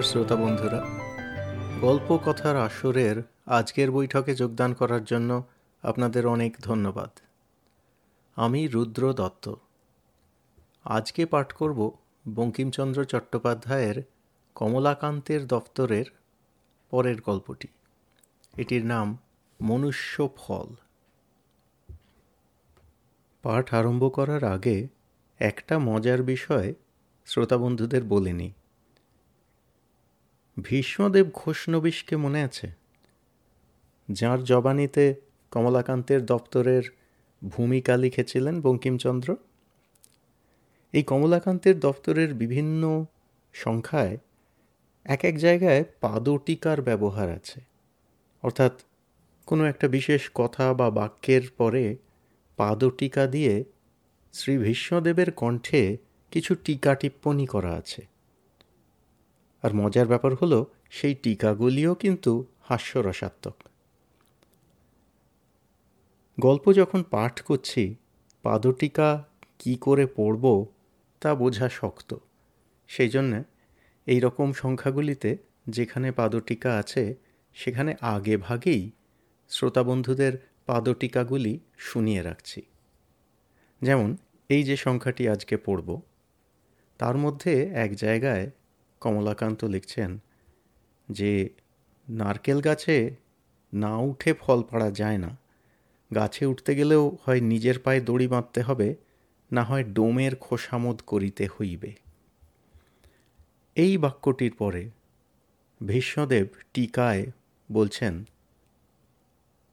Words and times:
নমস্কার 0.00 0.24
শ্রোতা 0.24 0.42
বন্ধুরা। 0.42 0.86
গল্প 1.80 2.18
কথার 2.24 2.56
আসরের 2.56 3.22
আজকের 3.46 3.90
বৈঠকে 3.90 4.34
যোগদান 4.34 4.74
করার 4.74 5.04
জন্য 5.04 5.44
আপনাদের 5.82 6.26
অনেক 6.26 6.56
ধন্যবাদ। 6.60 7.10
আমি 8.36 8.66
রুদ্র 8.66 9.12
দত্ত। 9.12 9.54
আজকে 10.84 11.26
পাঠ 11.26 11.52
করব 11.52 11.92
বঙ্কিমচন্দ্র 12.34 13.04
চট্টোপাধ্যায়ের 13.04 14.02
কমলাকান্তের 14.54 15.46
দপ্তরের 15.46 16.04
পরের 16.90 17.20
গল্পটি। 17.20 17.68
এটির 18.56 18.86
নাম 18.86 19.18
মনুষ্য 19.62 20.28
ফল। 20.36 20.66
পাঠ 23.42 23.74
আরম্ভ 23.74 24.12
করার 24.12 24.44
আগে 24.44 24.88
একটা 25.38 25.78
মজার 25.78 26.22
বিষয় 26.22 26.74
শ্রোতা 27.26 27.56
বন্ধুদের 27.56 28.04
বলে 28.04 28.32
নিই। 28.32 28.52
ভীষ্মদেব 30.56 31.30
ঘোষনবিশকে 31.34 32.16
মনে 32.16 32.42
আছে? 32.42 32.70
যার 34.10 34.44
জবানিতে 34.44 35.14
কমলাকান্তের 35.50 36.26
দপ্তরের 36.26 36.82
ভূমিকা 37.48 37.96
লিখেছিলেন 37.96 38.60
বঙ্কিমচন্দ্র? 38.60 39.36
এই 40.92 41.02
কমলাকান্তের 41.02 41.80
দপ্তরের 41.80 42.34
বিভিন্ন 42.34 43.04
সংখ্যায় 43.52 44.18
এক 45.04 45.24
এক 45.24 45.38
জায়গায় 45.38 45.84
পাদটিকার 46.00 46.82
ব্যবহার 46.82 47.30
আছে। 47.30 47.60
অর্থাৎ 48.42 48.80
কোনো 49.46 49.64
একটা 49.64 49.88
বিশেষ 49.88 50.30
কথা 50.34 50.74
বা 50.74 50.90
বাক্যের 50.90 51.42
পরে 51.58 51.96
পাদটিকা 52.56 53.26
দিয়ে 53.26 53.64
শ্রী 54.32 54.58
ভীষ্মদেবের 54.58 55.30
কণ্ঠে 55.30 55.96
কিছু 56.30 56.54
টিকা 56.54 56.94
টিপ্পণী 56.94 57.46
করা 57.46 57.72
আছে। 57.72 58.06
আর 59.62 59.74
মজার 59.74 60.06
ব্যাপার 60.06 60.34
হলো, 60.34 60.66
সেই 60.90 61.14
টিকাগুলিও 61.14 61.94
কিন্তু 61.94 62.46
হাস্যরসাত্মক। 62.60 63.54
গল্প 66.40 66.72
যখন 66.72 67.02
পাঠ 67.02 67.40
করছি, 67.40 67.94
পাদটিকা 68.42 69.24
কি 69.58 69.76
করে 69.76 70.06
পড়ব 70.06 70.66
তা 71.20 71.34
বোঝা 71.34 71.68
শক্ত। 71.68 72.14
সেই 72.88 73.08
জন্যে 73.08 73.42
এই 74.06 74.20
রকম 74.20 74.52
সংখ্যাগুলিতে 74.52 75.36
যেখানে 75.68 76.12
পাদটিকা 76.12 76.78
আছে, 76.78 77.14
সেখানে 77.54 77.94
আগে 78.00 78.36
ভাগেই 78.36 78.90
শ্রোতাবন্ধুদের 79.48 80.32
পাদটিকাগুলি 80.66 81.60
শুনিয়ে 81.78 82.22
রাখছি। 82.22 82.62
যেমন, 83.82 84.16
এই 84.48 84.62
যে 84.62 84.76
সংখ্যাটি 84.76 85.28
আজকে 85.28 85.56
পড়ব, 85.56 86.00
তার 86.98 87.16
মধ্যে 87.16 87.70
এক 87.74 87.96
জায়গায় 87.96 88.50
কমলাকান্ত 89.00 89.64
লিখছেন 89.64 90.18
যে, 91.10 91.50
নারকেল 92.08 92.60
গাছে 92.60 93.16
না 93.72 93.96
উঠে 93.96 94.32
ফল 94.32 94.62
পাড়া 94.62 94.90
যায় 94.90 95.18
না। 95.18 95.36
গাছে 96.14 96.46
উঠতে 96.46 96.74
গেলেও 96.74 97.16
হয় 97.26 97.40
নিজের 97.40 97.78
পায়ে 97.78 98.00
দড়ি 98.00 98.26
বাঁধতে 98.28 98.60
হবে, 98.62 98.96
না 99.52 99.62
হয় 99.62 99.84
ডোমের 99.84 100.36
খোসামোদ 100.36 101.00
করিতে 101.06 101.46
হইবে। 101.46 101.92
এই 103.74 103.98
বাক্যটির 103.98 104.54
পরে 104.54 104.90
ভীষ্মদেব 105.86 106.46
টিকায় 106.74 107.26
বলছেন, 107.72 108.24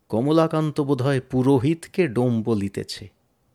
কমলাকান্ত 0.09 0.81
বোধহয় 0.81 1.21
পুরোহিতকে 1.21 2.07
ডোম 2.07 2.43
বলিতেছে, 2.43 3.09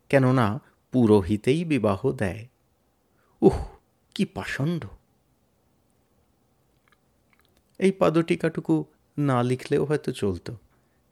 কেননা 0.09 0.61
পুরোহিতেই 0.93 1.65
বিবাহ 1.65 2.13
দেয়। 2.13 2.47
উহ, 3.41 3.59
কি 4.15 4.25
পাষণ্ড! 4.25 4.87
এই 7.83 7.93
পাদটিকাটুকু 7.93 8.85
না 9.19 9.43
লিখলেও 9.43 9.85
হয়তো 9.85 10.13
চলতো। 10.13 10.57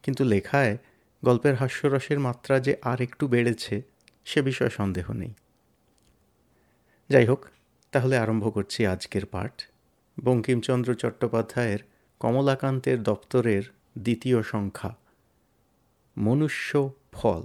কিন্তু 0.03 0.23
লেখায় 0.23 0.77
গল্পের 1.25 1.55
হাস্যরসের 1.55 2.19
মাত্রা 2.19 2.59
যে 2.59 2.75
আর 2.81 3.01
একটু 3.01 3.27
বেড়েছে, 3.27 3.81
সে 4.25 4.41
বিষয়ে 4.41 4.69
সন্দেহ 4.69 5.11
নেই। 5.11 5.33
যাই 7.09 7.25
হোক 7.25 7.45
তাহলে 7.91 8.17
আরম্ভ 8.17 8.53
করছি 8.53 8.85
আজকের 8.85 9.25
পাঠ। 9.25 9.61
বঙ্কিমচন্দ্র 10.23 10.93
চট্টোপাধ্যায়ের 10.93 11.79
কমলাকান্তের 12.19 13.03
দপ্তরের 13.03 13.63
দ্বিতীয় 13.97 14.43
সংখ্যা, 14.43 14.95
মনুষ্য 16.17 16.93
ফল। 17.11 17.43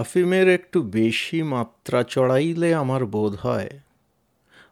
আফিমের 0.00 0.48
একটু 0.48 0.82
বেশি 0.82 1.42
মাত্রা 1.42 2.02
চড়াইলে 2.02 2.74
আমার 2.74 3.06
বোধ 3.06 3.34
হয় 3.34 3.70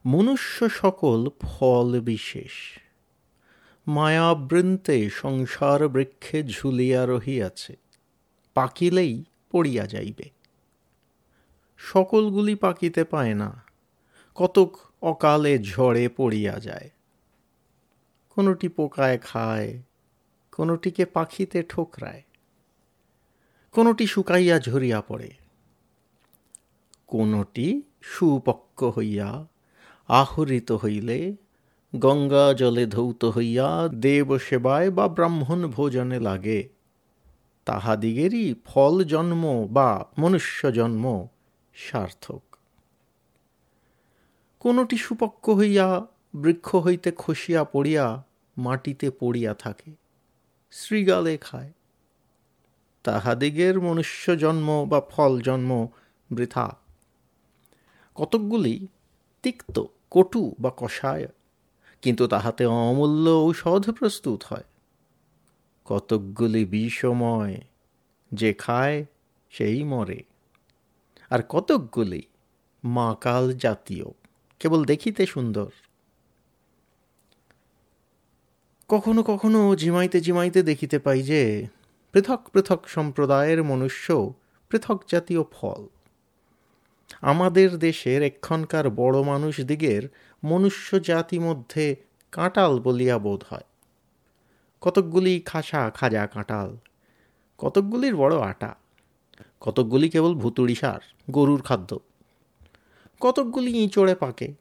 মনুষ্য 0.06 0.68
সকল 0.68 1.28
ফল 1.40 2.00
বিশেষ। 2.00 2.52
মায়াবৃন্তে 3.86 5.10
সংসার 5.10 5.88
বৃক্ষে 5.88 6.42
ঝুলিয়া 6.42 7.06
রহিয়াছে, 7.06 7.76
পাকিলেই 8.54 9.24
পড়িয়া 9.50 9.86
যাইবে। 9.86 10.30
সকলগুলি 11.76 12.54
পাকিতে 12.54 13.04
পায় 13.04 13.34
না, 13.34 13.64
কতক 14.34 14.78
অকালে 15.02 15.58
ঝড়ে 15.58 16.08
পড়িয়া 16.08 16.60
যায়। 16.60 16.90
কোনোটি 18.28 18.68
পোকায় 18.68 19.18
খায়, 19.18 19.82
কোনোটিকে 20.52 21.04
পাখিতে 21.04 21.62
ঠোকরায়। 21.62 22.22
কোনোটি 23.72 24.06
শুকাইয়া 24.06 24.58
ঝরিয়া 24.58 25.00
পড়ে, 25.00 25.30
কোনোটি 27.06 27.82
সুপক্ক 28.02 28.84
হইয়া 28.84 29.46
আহরিত 30.08 30.72
হইলে, 30.72 31.36
গঙ্গা 31.96 32.54
জলে 32.54 32.86
ধৌত 32.86 33.24
হইয়া 33.24 33.88
দেব 33.88 34.38
সেবায় 34.38 34.90
বা 34.90 35.08
ব্রাহ্মণ 35.08 35.66
ভোজনে 35.66 36.20
লাগে, 36.20 36.68
তাহাদিগেরই 37.64 38.54
ফল 38.64 39.04
জন্ম 39.04 39.66
বা 39.66 40.04
মনুষ্য 40.18 40.72
জন্ম 40.72 41.26
সার্থক। 41.74 42.42
কোনটি 44.60 44.96
সুপক্ক 44.96 45.50
হইয়া 45.50 46.06
বৃক্ষ 46.34 46.76
হইতে 46.76 47.10
খসিয়া 47.16 47.64
পড়িয়া 47.64 48.24
মাটিতে 48.56 49.10
পড়িয়া 49.10 49.54
থাকে 49.54 49.90
শ্রীগালে 50.70 51.38
খায় 51.40 51.72
তাহাদিগের 53.02 53.80
মনুষ্য 53.80 54.38
জন্ম 54.38 54.86
বা 54.88 55.00
ফল 55.00 55.40
জন্ম 55.40 55.88
বৃথা। 56.32 56.76
কতকগুলি 58.14 58.86
তিক্ত, 59.42 59.84
কটু 60.10 60.54
বা 60.60 60.72
কষায়, 60.76 61.28
কিন্তু 62.02 62.26
তাহাতে 62.26 62.66
অমূল্য 62.66 63.30
ঔষধ 63.30 63.90
প্রস্তুত 63.90 64.42
হয়। 64.48 64.64
কতকগুলি 65.84 66.64
বিষময়, 66.64 67.60
যে 68.32 68.54
খায় 68.54 69.04
সেই 69.50 69.84
মরে। 69.84 70.22
আর 71.30 71.42
কতকগুলি 71.48 72.22
মাকাল 72.84 73.52
জাতীয়, 73.52 74.04
কেবল 74.58 74.84
দেখিতে 74.84 75.26
সুন্দর। 75.26 75.70
কখনো 78.88 79.22
কখনো 79.22 79.76
জিমাইতে 79.76 80.20
জিমাইতে 80.20 80.62
দেখিতে 80.62 80.98
পাই 80.98 81.22
যে 81.22 81.66
পৃথক 82.12 82.50
পৃথক 82.52 82.88
সম্প্রদায়ের 82.88 83.64
মনুষ্য, 83.64 84.34
পৃথক 84.68 85.02
জাতীয় 85.08 85.42
ফল। 85.52 85.86
আমাদের 87.20 87.78
দেশের 87.78 88.22
এক্ষণকার 88.22 88.90
বড় 88.90 89.22
মানুষদিগের 89.22 90.08
মনুষ্য 90.44 91.00
জাতি 91.00 91.38
মধ্যে 91.38 91.96
কাঁটাল 92.32 92.80
বলিয়া 92.80 93.18
বোধ 93.18 93.44
হয়। 93.50 93.64
কতকগুলি 94.80 95.40
খাসা 95.40 95.90
খাজা 95.90 96.26
কাঁটাল, 96.26 96.76
কতকগুলির 97.58 98.16
বড় 98.16 98.38
আটা, 98.40 98.74
কতকগুলি 99.60 100.08
কেবল 100.08 100.34
ভুতুড়ি 100.34 100.74
সার, 100.74 101.00
গরুর 101.30 101.62
খাদ্য, 101.62 101.98
কতকগুলি 103.20 103.70
ইঁচড়ে 103.78 104.14
পাকে, 104.14 104.54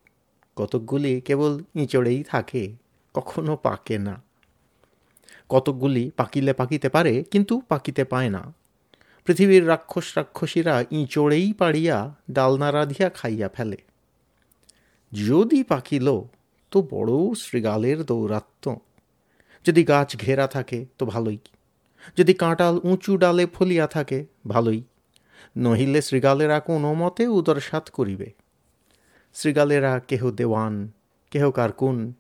কতকগুলি 0.56 1.22
কেবল 1.22 1.64
ইঁচড়েই 1.76 2.24
থাকে, 2.24 2.76
কখনো 3.14 3.56
পাকে 3.56 3.98
না। 3.98 4.29
কতকগুলি 5.50 6.12
পাকিলে 6.18 6.54
পাকিতে 6.54 6.90
পারে, 6.90 7.24
কিন্তু 7.32 7.62
পাকিতে 7.68 8.04
পায় 8.04 8.30
না। 8.30 8.54
পৃথিবীর 9.26 9.68
রাক্ষস 9.68 10.18
রাক্ষসীরা 10.18 10.84
ইঁচড়েই 10.92 11.54
পাড়িয়া 11.54 12.16
ডালনা 12.32 12.72
রাধিয়া 12.72 13.10
খাইয়া 13.10 13.50
ফেলে। 13.50 13.78
যদি 15.28 15.64
পাকিল, 15.64 16.22
তো 16.72 16.82
বড় 16.82 17.36
শৃগালের 17.36 18.04
দৌরাত্ম। 18.04 18.78
যদি 19.66 19.84
গাছ 19.84 20.18
ঘেরা 20.18 20.48
থাকে, 20.48 20.86
তো 20.98 21.06
ভালোই। 21.06 21.38
যদি 22.18 22.34
কাঁটাল 22.34 22.80
উঁচু 22.84 23.18
ডালে 23.18 23.46
ফলিয়া 23.46 23.88
থাকে, 23.88 24.26
ভালোই। 24.48 24.84
নহিলে 25.58 26.02
শৃগালেরা 26.02 26.60
কোনো 26.60 26.94
মতে 26.94 27.28
উদরসাত 27.28 27.90
করিবে। 27.90 28.34
শৃগালেরা 29.34 30.00
কেহ 30.00 30.32
দেওয়ান, 30.32 30.92
কেহ 31.32 31.52
কারকুন 31.52 32.14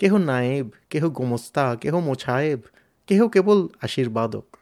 কেহ 0.00 0.16
নায়েব, 0.16 0.66
কেহ 0.90 1.08
গোমস্তা, 1.08 1.76
কেহ 1.76 1.94
মোছায়েব, 1.98 2.60
কেহ 3.06 3.28
কেবল 3.28 3.68
আশীর্বাদক। 3.82 4.56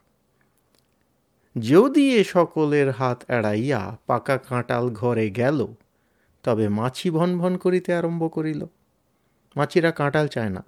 যদি 1.56 2.04
এ 2.16 2.24
সকলের 2.24 2.90
হাত 2.90 3.18
এড়াইয়া 3.28 3.98
পাকা 4.06 4.36
কাঁটাল 4.38 4.90
ঘরে 4.90 5.30
গেল, 5.30 5.66
তবে 6.42 6.68
মাছি 6.68 7.10
ভন 7.10 7.38
ভন 7.38 7.56
করিতে 7.56 7.90
আরম্ভ 7.94 8.22
করিল। 8.32 8.66
মাছিরা 9.56 9.90
কাঁটাল 9.90 10.28
চায় 10.28 10.48
না, 10.48 10.64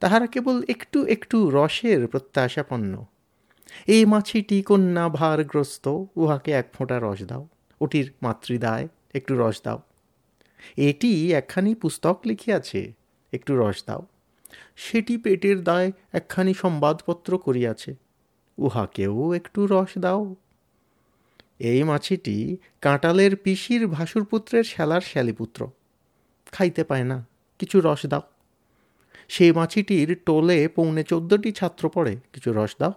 তাহারা 0.00 0.26
কেবল 0.26 0.56
একটু 0.68 0.98
একটু 1.04 1.50
রসের 1.50 2.00
প্রত্যাশাপন্ন। 2.06 3.04
এই 3.86 4.04
মাছিটি 4.04 4.62
কন্যা 4.62 5.08
ভারগ্রস্ত 5.08 5.84
উহাকে 6.16 6.50
এক 6.52 6.66
ফোঁটা 6.72 6.96
রস 7.02 7.20
দাও, 7.22 7.48
ওটির 7.80 8.12
মাতৃদায় 8.22 8.88
একটু 9.14 9.32
রস 9.38 9.56
দাও। 9.64 9.80
এটি 10.76 11.32
একখানি 11.32 11.74
পুস্তক 11.74 12.16
লিখিয়াছে, 12.24 12.92
একটু 13.32 13.52
রস 13.56 13.78
দাও। 13.86 14.02
সেটি 14.76 15.16
পেটের 15.16 15.64
দায় 15.64 15.92
একখানি 16.12 16.54
সংবাদপত্র 16.54 17.38
করিয়াছে। 17.38 17.94
উহাকেও 18.58 19.34
একটু 19.34 19.66
রস 19.66 19.98
দাও। 19.98 20.34
এই 21.58 21.82
মাছিটি 21.82 22.56
কাঁটালের 22.80 23.36
পিসির 23.36 23.86
ভাসুরপুত্রের 23.86 24.64
শ্যালার 24.64 25.00
শ্যালিপুত্র। 25.00 25.70
খাইতে 26.52 26.84
পায় 26.84 27.04
না, 27.04 27.26
কিছু 27.58 27.80
রস 27.80 28.06
দাও। 28.06 28.22
সেই 29.28 29.52
মাছিটির 29.52 30.18
টোলে 30.26 30.68
পৌনে 30.68 31.04
চোদ্দটি 31.04 31.52
ছাত্র 31.52 31.88
পড়ে, 31.88 32.16
কিছু 32.32 32.52
রস 32.52 32.76
দাও। 32.78 32.92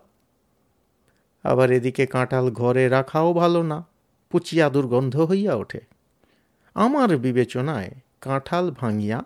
আবার 1.44 1.71
এদিকে 1.71 2.06
কাঁঠাল 2.06 2.51
ঘরে 2.51 2.89
রাখাও 2.89 3.33
ভালো 3.33 3.63
না 3.63 3.86
পুচিয়া 4.30 4.69
দুর্গন্ধ 4.69 5.19
হইয়া 5.19 5.56
ওঠে। 5.56 5.81
আমার 6.74 7.18
বিবেচনায় 7.18 7.92
কাঁঠাল 8.21 8.71
ভাঙিয়া 8.71 9.24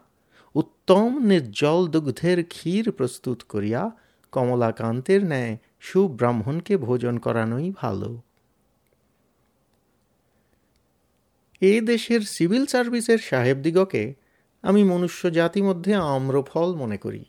উত্তম 0.55 1.19
নির্জল 1.19 1.87
দুগ্ধের 1.87 2.45
ক্ষীর 2.47 2.91
প্রস্তুত 2.91 3.43
করিয়া 3.49 3.91
কমলাকান্তের 4.31 5.25
ন্যায় 5.25 5.57
সুব্রাহ্মণকে 5.79 6.77
ভোজন 6.77 7.17
করানোই 7.17 7.71
ভালো। 7.75 8.21
এ 11.61 11.81
দেশের 11.81 12.21
সিভিল 12.21 12.65
সার্ভিসের 12.65 13.17
সাহেবদিগকে 13.17 14.13
আমি 14.61 14.83
মনুষ্য 14.83 15.31
জাতি 15.31 15.61
মধ্যে 15.61 15.95
আম্রফল 15.95 16.75
মনে 16.75 16.97
করি। 16.97 17.25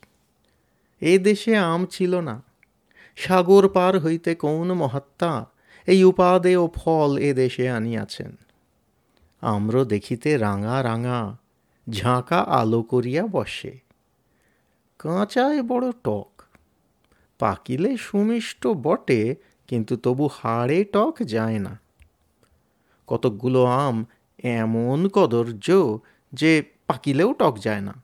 এ 1.01 1.19
দেশে 1.19 1.57
আম 1.57 1.87
ছিল 1.87 2.21
না। 2.21 2.43
সাগর 3.17 3.69
পার 3.69 3.99
হইতে 3.99 4.35
কোন 4.35 4.73
মহাত্মা 4.73 5.47
এই 5.87 6.05
উপাদে 6.05 6.57
ও 6.57 6.69
ফল 6.75 7.19
এ 7.19 7.35
দেশে 7.35 7.71
আনিয়াছেন। 7.71 8.37
আম্র 9.41 9.85
দেখিতে 9.85 10.39
রাঙা 10.39 10.83
রাঙা 10.83 11.37
ঝাঁকা 11.91 12.39
আলো 12.39 12.83
করিয়া 12.83 13.27
বসে। 13.27 13.79
কাঁচায় 14.99 15.63
বড় 15.63 15.93
টক। 15.93 16.43
পাকিলে 17.39 17.97
সুমিষ্ট 17.97 18.67
বটে, 18.67 19.37
কিন্তু 19.69 19.97
তবু 19.97 20.27
হাড়ে 20.27 20.85
টক 20.85 21.15
যায় 21.23 21.59
না। 21.59 21.81
কতকগুলো 23.07 23.65
আম 23.65 24.05
এমন 24.45 25.09
কদর্য 25.09 25.99
যে 26.33 26.63
পাকিলেও 26.87 27.33
টক 27.33 27.59
যায় 27.59 27.81
না। 27.81 28.03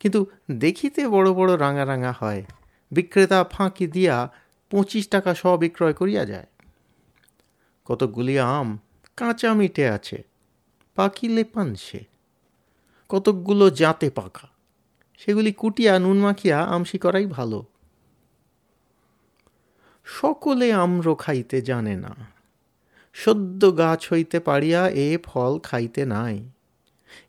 কিন্তু 0.00 0.26
দেখিতে 0.50 1.08
বড় 1.08 1.32
বড় 1.32 1.58
রাঙা 1.58 1.86
রাঙা 1.86 2.14
হয়। 2.20 2.44
বিক্রেতা 2.90 3.44
ফাঁকি 3.44 3.86
দিয়া 3.86 4.32
পঁচিশ 4.70 5.08
টাকা 5.08 5.34
শ 5.34 5.46
বিক্রয় 5.46 5.92
করিয়া 5.92 6.24
যায়। 6.24 6.46
কতকগুলি 7.84 8.38
আম 8.38 8.78
কাঁচা 9.16 9.54
মিটে 9.54 9.88
আছে। 9.88 10.22
পাকিলে 10.94 11.44
পানছে 11.44 12.09
কতকগুলো 13.10 13.70
জাতে 13.70 14.10
পাকা। 14.10 14.48
সেগুলি 15.18 15.52
কুটিয়া, 15.52 15.98
নুন 15.98 16.18
মাখিয়া 16.18 16.64
আমসি 16.64 16.98
করাই 16.98 17.26
ভালো। 17.26 17.64
সকলে 20.04 20.72
আম্র 20.72 21.14
খাইতে 21.14 21.62
জানে 21.62 21.96
না। 21.96 22.14
সদ্য 23.12 23.78
গাছ 23.78 24.12
হইতে 24.12 24.40
পারিয়া 24.40 24.88
এ 24.88 25.18
ফল 25.24 25.58
খাইতে 25.58 26.06
নাই। 26.06 26.48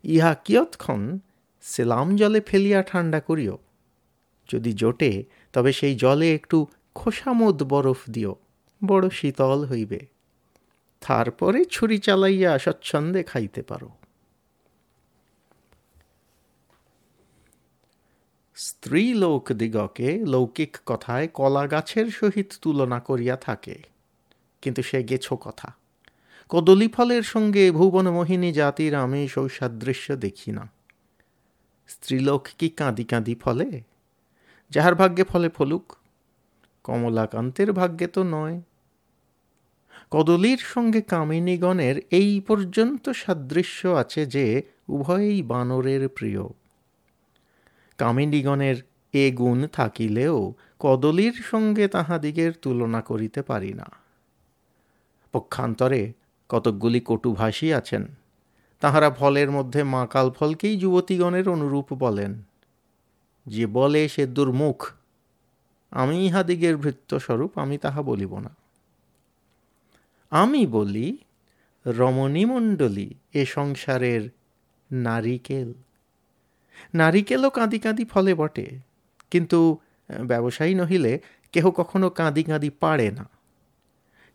ইহা 0.04 0.34
কিয়ৎক্ষণ 0.34 1.18
সেলাম 1.62 2.16
জলে 2.16 2.40
ফেলিয়া 2.40 2.82
ঠান্ডা 2.82 3.20
করিও। 3.20 3.58
যদি 4.48 4.72
জোটে, 4.72 5.24
তবে 5.52 5.72
সেই 5.72 5.94
জলে 5.94 6.34
একটু 6.34 6.66
খোসামদ 6.94 7.62
বরফ 7.62 7.96
দিও। 8.10 8.36
বড় 8.84 9.10
শীতল 9.10 9.64
হইবে। 9.64 10.06
তারপরে 11.00 11.64
ছুরি 11.64 11.98
চালাইয়া 11.98 12.58
স্বচ্ছন্দে 12.58 13.22
খাইতে 13.22 13.62
পারো। 13.62 13.88
স্ত্রী 18.54 19.14
লোক 19.14 19.52
দিগকে 19.52 20.18
লৌকিক 20.26 20.76
কথায় 20.86 21.28
কলা 21.28 21.66
গাছের 21.66 22.06
সহিত 22.06 22.52
তুলনা 22.62 23.00
করিয়া 23.00 23.36
থাকে। 23.36 23.82
কিন্তু 24.62 24.82
সে 24.82 25.02
গেছো 25.02 25.36
কথা। 25.36 25.72
কদলী 26.48 26.88
ফলের 26.88 27.22
সঙ্গে 27.22 27.70
ভুবন 27.70 28.10
মোহিনী 28.10 28.52
জাতির 28.52 28.94
আমি 28.94 29.28
সৌসাদৃশ্য 29.28 30.16
দেখি 30.16 30.52
না। 30.52 30.70
স্ত্রীলোক 31.88 32.48
কি 32.58 32.68
কাঁদি 32.68 33.04
কাঁদি 33.04 33.34
ফলে? 33.34 33.82
যাহার 34.70 34.94
ভাগ্যে 34.94 35.24
ফলে 35.24 35.48
ফলুক, 35.48 35.96
কমলাকান্তের 36.84 37.72
ভাগ্যে 37.72 38.06
তো 38.06 38.22
নয়। 38.22 38.60
কদলীর 40.10 40.58
সঙ্গে 40.58 41.00
কামিনীগণের 41.00 42.02
এই 42.10 42.40
পর্যন্ত 42.40 43.10
সাদৃশ্য 43.10 43.88
আছে 43.88 44.26
যে 44.26 44.62
উভয়েই 44.88 45.42
বানরের 45.42 46.08
প্রিয়। 46.08 46.61
কামিনীগণের 48.02 48.76
এ 49.12 49.32
গুণ 49.34 49.66
থাকিলেও 49.66 50.54
কদলীর 50.78 51.32
সঙ্গে 51.32 51.88
তাহাদিগের 51.88 52.52
তুলনা 52.62 53.00
করিতে 53.00 53.42
পারি 53.42 53.72
না। 53.72 53.86
পক্ষান্তরে 55.32 56.12
কতকগুলি 56.48 57.00
কটুভাষী 57.04 57.72
আছেন, 57.72 58.06
তাহারা 58.80 59.10
ফলের 59.10 59.50
মধ্যে 59.50 59.82
মাকাল 59.82 60.30
ফলকেই 60.30 60.78
যুবতীগণের 60.78 61.48
অনুরূপ 61.48 61.92
বলেন। 61.92 62.42
যে 63.46 63.66
বলে 63.66 64.08
সে 64.08 64.26
দুর্মুখ, 64.26 64.90
আমি 65.90 66.26
ইহাদিগের 66.26 66.76
ভৃত্যস্বরূপ 66.76 67.58
আমি 67.58 67.78
তাহা 67.78 68.02
বলিব 68.02 68.38
না। 68.38 68.50
আমি 70.30 70.66
বলি 70.66 71.18
রমণীমণ্ডলী 71.86 73.14
এ 73.34 73.46
সংসারের 73.46 74.30
নারিকেল। 74.92 75.74
নারিকেলও 76.94 77.50
কাঁদি 77.50 77.78
কাঁদি 77.78 78.04
ফলে 78.04 78.34
বটে। 78.34 78.78
কিন্তু 79.30 79.78
ব্যবসায়ী 80.26 80.74
নহিলে 80.74 81.20
কেহ 81.52 81.70
কখনো 81.70 82.10
কাঁদি 82.10 82.42
কাঁদি 82.42 82.70
পারে 82.70 83.10
না। 83.10 83.28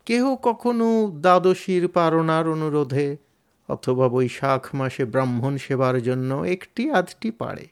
কেহ 0.05 0.35
কখনো 0.35 1.11
দ্বাদশীর 1.15 1.87
পারণার 1.87 2.49
অনুরোধে 2.49 3.17
অথবা 3.67 4.09
বৈশাখ 4.09 4.75
মাসে 4.75 5.05
ব্রাহ্মণ 5.05 5.57
সেবার 5.57 6.01
জন্য 6.01 6.33
একটি 6.35 6.91
আধটি 6.91 7.31
পারে। 7.31 7.67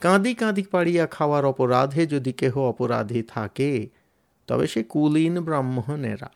কাঁদি 0.00 0.34
কাঁদি 0.34 0.62
পাড়িয়া 0.62 1.06
খাওয়ার 1.06 1.44
অপরাধে 1.44 2.06
যদি 2.06 2.32
কেহ 2.32 2.58
অপরাধী 2.58 3.22
থাকে, 3.22 3.88
তবে 4.46 4.66
সে 4.66 4.82
কুলীন 4.82 5.40
ব্রাহ্মণেরা। 5.40 6.30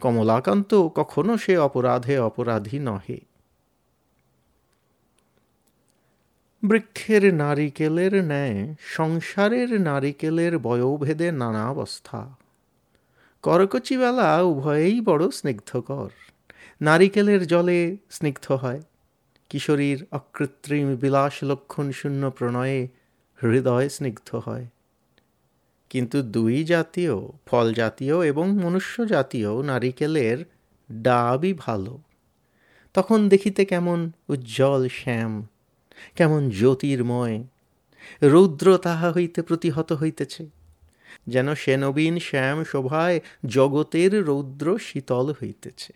কমলাকান্ত 0.00 0.74
কখনো 0.74 1.38
সে 1.38 1.56
অপরাধে 1.56 2.18
অপরাধী 2.18 2.78
নহে। 2.78 3.20
বৃক্ষের 6.68 7.34
নারিকেলের 7.34 8.24
ন্যায়, 8.24 8.74
সংসারের 8.80 9.80
নারিকেলের 9.80 10.58
বয়োভেদে 10.58 11.32
নানা 11.32 11.70
অবস্থা 11.70 12.36
করকচিবেলা 13.42 14.42
উভয়েই 14.42 15.00
বড় 15.00 15.30
স্নিগ্ধকর। 15.30 16.08
নারিকেলের 16.80 17.46
জলে 17.46 17.96
স্নিগ্ধ 18.10 18.52
হয়। 18.52 18.80
কিশোরীর 19.48 20.06
অকৃত্রিম 20.12 20.96
বিলাস 20.96 21.44
লক্ষণ 21.44 21.90
শূন্য 21.90 22.30
প্রণয়ে 22.30 22.88
হৃদয় 23.42 23.88
স্নিগ্ধ 23.88 24.34
হয়। 24.34 24.66
কিন্তু 25.90 26.22
দুই 26.22 26.64
জাতীয়, 26.64 27.28
ফল 27.46 27.74
জাতীয় 27.74 28.26
এবং 28.26 28.52
মনুষ্য 28.52 29.06
জাতীয় 29.06 29.62
নারিকেলের 29.62 30.44
ডাবই 30.92 31.54
ভালো। 31.58 31.98
তখন 32.94 33.28
দেখিতে 33.28 33.64
কেমন 33.64 34.12
উজ্জ্বল 34.28 34.88
শ্যাম 34.88 35.46
কেমন 36.16 36.50
জ্যোতির্ময়। 36.50 37.44
রৌদ্র 38.22 38.78
তাহা 38.78 39.12
হইতে 39.12 39.42
প্রতিহত 39.42 39.92
হইতেছে। 39.92 40.46
যেন 41.26 41.54
সে 41.54 41.76
নবীন 41.76 42.18
শ্যাম 42.18 42.64
শোভায় 42.64 43.20
জগতের 43.46 44.24
রৌদ্র 44.24 44.78
শীতল 44.78 45.32
হইতেছে। 45.32 45.92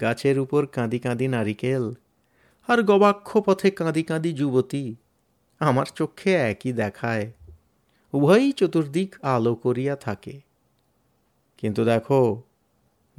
গাছের 0.00 0.38
উপর 0.38 0.66
কাঁদি 0.66 0.98
কাঁদি 0.98 1.28
নারিকেল, 1.28 1.94
আর 2.68 2.82
গবাক্ষ 2.82 3.36
পথে 3.36 3.70
কাঁদি 3.70 4.02
কাঁদি 4.02 4.32
যুবতী, 4.32 4.94
আমার 5.58 5.86
চক্ষে 5.94 6.32
একই 6.32 6.72
দেখায়, 6.72 7.32
উভয়ই 8.12 8.52
চতুর্দিক 8.52 9.14
আলো 9.22 9.54
করিয়া 9.54 9.96
থাকে। 9.96 10.40
কিন্তু 11.56 11.84
দেখো, 11.84 12.42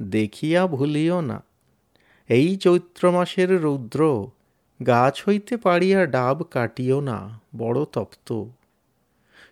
দেখিয়া 0.02 0.66
ভুলিও 0.66 1.20
না, 1.20 1.42
এই 2.28 2.56
চৈত্র 2.56 3.10
মাসের 3.10 3.62
রৌদ্র 3.62 4.30
গাছ 4.80 5.14
হইতে 5.28 5.54
পাড়িয়া 5.56 6.00
ডাব 6.06 6.38
কাটিও 6.50 6.98
না, 7.00 7.18
বড় 7.56 7.80
তপ্ত। 7.92 8.28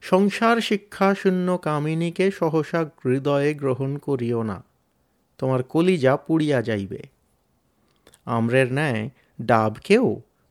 সংসার 0.01 0.57
শিক্ষা 0.61 1.09
শূন্য 1.15 1.49
কামিনীকে 1.59 2.27
সহসা 2.31 2.81
হৃদয়ে 3.05 3.51
গ্রহণ 3.55 3.91
করিও 3.99 4.41
না, 4.43 4.59
তোমার 5.39 5.61
কলিজা 5.63 6.13
পুড়িয়া 6.17 6.59
যাইবে। 6.63 7.01
আম্রের 8.27 8.69
ন্যায় 8.73 9.03
ডাবকেও 9.43 10.07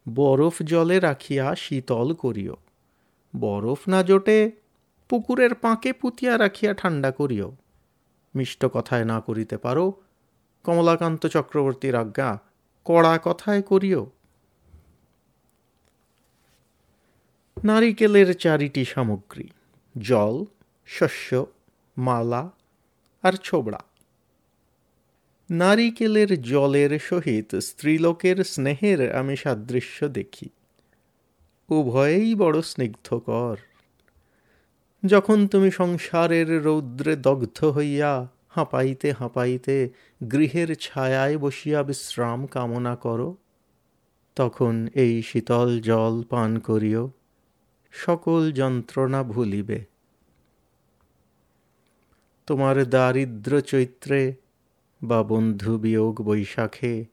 বরফ 0.05 0.55
জলে 0.61 0.97
রাখিয়া 0.99 1.45
শীতল 1.55 2.07
করিও। 2.13 2.55
বরফ 3.33 3.79
না 3.87 3.99
জোটে 4.03 4.39
পুকুরের 5.09 5.53
পাঁকে 5.55 5.89
পুতিয়া 5.93 6.33
রাখিয়া 6.37 6.71
ঠান্ডা 6.73 7.11
করিও। 7.11 7.49
মিষ্ট 8.35 8.61
কথায় 8.73 9.05
না 9.05 9.17
করিতে 9.21 9.57
পারো, 9.57 9.85
কমলাকান্ত 10.65 11.21
চক্রবর্তীর 11.25 11.95
আজ্ঞা 11.95 12.29
কড়া 12.85 13.19
কথায় 13.23 13.61
করিও। 13.61 14.03
নারিকেলের 17.63 18.33
চারিটি 18.33 18.85
সামগ্রী, 18.85 19.47
জল, 19.97 20.45
শস্য, 20.85 21.45
মালা 21.97 22.51
আর 23.21 23.33
ছোবড়া। 23.33 23.79
নারিকেলের 25.51 26.41
জলের 26.41 26.99
সহিত 26.99 27.55
স্ত্রীলোকের 27.55 28.43
স্নেহের 28.43 29.15
আমি 29.15 29.35
সাদৃশ্য 29.35 30.07
দেখি। 30.07 30.49
উভয়েই 31.69 32.35
বড় 32.35 32.61
স্নিগ্ধকর। 32.61 33.57
যখন 35.05 35.47
তুমি 35.47 35.71
সংসারের 35.71 36.63
রৌদ্রে 36.63 37.15
দগ্ধ 37.15 37.65
হইয়া 37.65 38.27
হাঁপাইতে 38.49 39.11
হাঁপাইতে 39.11 39.89
গৃহের 40.31 40.75
ছায়ায় 40.75 41.37
বসিয়া 41.37 41.83
বিশ্রাম 41.83 42.45
কামনা 42.45 42.95
করো, 42.95 43.35
তখন 44.35 44.87
এই 44.93 45.21
শীতল 45.21 45.79
জল 45.79 46.23
পান 46.23 46.59
করিও। 46.59 47.11
সকল 47.93 48.51
যন্ত্রণা 48.51 49.23
ভুলিবে। 49.23 49.85
তোমার 52.47 52.85
দারিদ্র 52.85 53.61
চৈত্রে 53.61 54.33
বা 55.03 55.23
বন্ধু 55.23 55.77
বিয়োগ 55.77 56.21
বৈশাখে, 56.21 57.05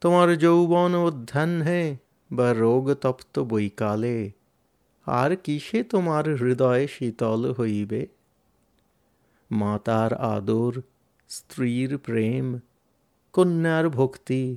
তোমার 0.00 0.36
যৌবন 0.36 0.94
অধ্যাহ্নে 0.94 1.96
বা 2.32 2.52
রোগ 2.52 2.94
তপ্ত 2.94 3.38
বৈকালে, 3.38 4.30
আর 5.06 5.36
কিসে 5.36 5.82
তোমার 5.82 6.24
হৃদয় 6.34 6.86
শীতল 6.86 7.52
হইবে? 7.52 8.06
মাতার 9.50 10.14
আদর, 10.14 10.80
স্ত্রীর 11.28 11.98
প্রেম, 11.98 12.60
কন্যার 13.32 13.88
ভক্তি, 13.88 14.56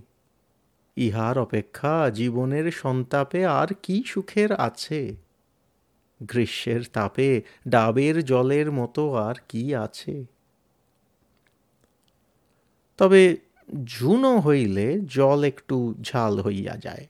ইহার 0.98 1.40
অপেক্ষা 1.40 2.10
জীবনের 2.10 2.72
সন্তাপে 2.72 3.46
আর 3.46 3.68
কি 3.84 4.04
সুখের 4.06 4.52
আছে? 4.54 5.16
গ্রীষ্মের 6.24 6.82
তাপে, 6.94 7.42
ডাবের 7.68 8.26
জলের 8.26 8.72
মতো 8.72 9.14
আর 9.14 9.36
কি 9.50 9.76
আছে? 9.76 10.26
তবে 12.98 13.38
ঝুনো 13.86 14.40
হইলে 14.40 15.00
জল 15.00 15.44
একটু 15.44 15.96
ঝাল 16.02 16.40
হইয়া 16.40 16.78
যায়। 16.78 17.08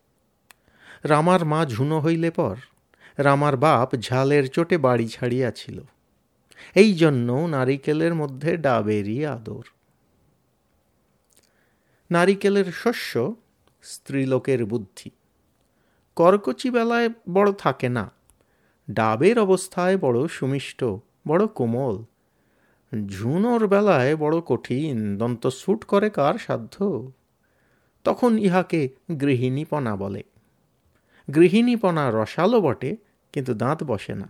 রামার 1.04 1.46
মা 1.46 1.66
ঝুনো 1.66 2.00
হইলে 2.00 2.32
পর 2.32 2.56
রামার 3.18 3.58
বাপ 3.58 3.96
ঝালের 3.96 4.50
চোটে 4.50 4.78
বাড়ি 4.78 5.08
ছাড়িয়াছিল। 5.08 5.82
এই 6.76 6.94
জন্য 6.94 7.32
নারিকেলের 7.32 8.16
মধ্যে 8.16 8.58
ডাবেরই 8.58 9.26
আদর। 9.26 9.62
নারিকেলের 12.12 12.66
শস্য 12.66 13.36
স্ত্রীলোকের 13.84 14.66
বুদ্ধি। 14.66 15.10
করকচি 16.16 16.70
বেলায় 16.70 17.10
বড় 17.10 17.54
থাকে 17.54 17.90
না। 17.90 18.12
ডাবের 18.94 19.40
অবস্থায় 19.40 19.98
বড় 19.98 20.28
সুমিষ্ট, 20.28 20.84
বড় 21.28 21.48
কোমল। 21.48 22.04
ঝুনোর 23.08 23.68
বেলায় 23.68 24.16
বড় 24.16 24.42
কঠিন 24.42 25.18
দন্তস্ফুট 25.18 25.84
করে 25.84 26.10
কার 26.10 26.34
সাধ্য? 26.34 27.12
তখন 28.04 28.38
ইহাকে 28.38 28.90
গৃহিণীপনা 29.22 29.96
বলে। 29.96 30.24
গৃহিণীপনা 31.36 32.12
রসালো 32.12 32.62
বটে, 32.62 32.98
কিন্তু 33.34 33.54
দাঁত 33.54 33.84
বসে 33.84 34.16
না। 34.16 34.28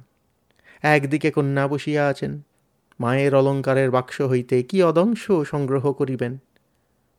একদিকে 0.82 1.32
কন্যা 1.32 1.68
বসিয়া 1.68 2.08
আছেন। 2.08 2.41
মায়ের 3.00 3.36
অলঙ্কারের 3.36 3.91
বাক্স 3.91 4.22
হইতে 4.22 4.63
কি 4.63 4.84
অদংশ 4.84 5.32
সংগ্রহ 5.46 5.94
করিবেন? 5.94 6.38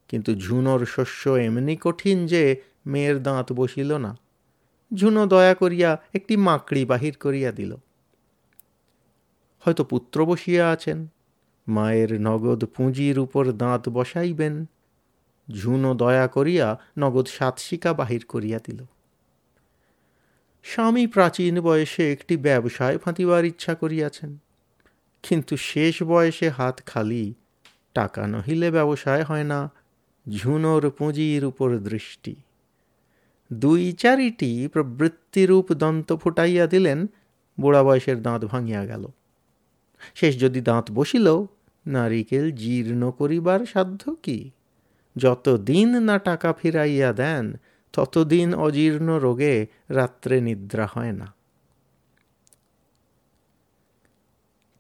কিন্তু 0.09 0.35
ঝুনোর 0.35 0.87
শস্য 0.87 1.29
এমনি 1.29 1.77
কঠিন 1.77 2.27
যে, 2.27 2.63
মেয়ের 2.87 3.23
দাঁত 3.23 3.53
বসিল 3.53 3.97
না। 3.97 4.17
ঝুনো 4.95 5.27
দয়া 5.27 5.55
করিয়া 5.55 5.99
একটি 6.15 6.37
মাকড়ি 6.37 6.85
বাহির 6.85 7.17
করিয়া 7.17 7.53
দিল। 7.53 7.77
হয়তো 9.61 9.85
পুত্র 9.85 10.25
বসিয়া 10.27 10.71
আছেন, 10.71 11.07
মায়ের 11.67 12.21
নগদ 12.21 12.65
পুঁজির 12.65 13.19
উপর 13.19 13.53
দাঁত 13.53 13.89
বসাইবেন, 13.89 14.67
ঝুনো 15.51 15.95
দয়া 15.95 16.27
করিয়া 16.27 16.79
নগদ 16.99 17.27
সাতশিকা 17.27 17.93
বাহির 17.95 18.25
করিয়া 18.29 18.59
দিল। 18.59 18.85
স্বামী 20.63 21.07
প্রাচীন 21.07 21.61
বয়সে 21.61 22.13
একটি 22.13 22.37
ব্যবসায় 22.37 22.99
ফাঁতিবার 22.99 23.45
ইচ্ছা 23.45 23.75
করিয়াছেন, 23.75 24.37
কিন্তু 25.23 25.57
শেষ 25.57 26.03
বয়সে 26.03 26.49
হাত 26.51 26.77
খালি, 26.87 27.35
টাকা 27.95 28.27
নহিলে 28.27 28.71
ব্যবসায় 28.71 29.23
হয় 29.23 29.45
না, 29.45 29.71
ঝুনোর 30.31 30.91
পুঁজির 30.91 31.45
উপর 31.45 31.79
দৃষ্টি। 31.79 32.35
দুই 33.53 33.93
চারিটি 33.93 34.69
প্রবৃত্তিরূপ 34.73 35.73
দন্ত 35.73 36.17
ফুটাইয়া 36.17 36.67
দিলেন, 36.67 37.07
বুড়া 37.61 37.85
বয়সের 37.85 38.23
দাঁত 38.23 38.45
ভাঙিয়া 38.45 38.87
গেল। 38.87 39.07
শেষ 40.15 40.41
যদি 40.41 40.61
দাঁত 40.61 40.91
বসিল, 40.91 41.45
নারিকেল 41.87 42.53
জীর্ণ 42.53 43.11
করিবার 43.11 43.67
সাধ্য 43.67 44.15
কি? 44.15 44.51
যতদিন 45.17 46.03
না 46.03 46.19
টাকা 46.19 46.53
ফিরাইয়া 46.53 47.13
দেন, 47.13 47.55
ততদিন 47.93 48.55
অজীর্ণ 48.55 49.19
রোগে 49.19 49.67
রাত্রে 49.89 50.41
নিদ্রা 50.41 50.89
হয় 50.93 51.13
না। 51.13 51.35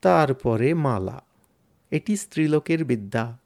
তারপরে 0.00 0.74
মালা। 0.74 1.22
এটি 1.90 2.16
স্ত্রীলোকের 2.16 2.84
বিদ্যা। 2.84 3.36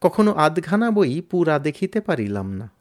কখনো 0.00 0.32
আধখানা 0.32 0.90
বই 0.90 1.20
পুরা 1.20 1.58
দেখিতে 1.58 2.00
পারিলাম 2.00 2.52
না। 2.52 2.79